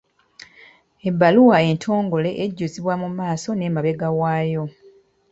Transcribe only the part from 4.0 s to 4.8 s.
waayo.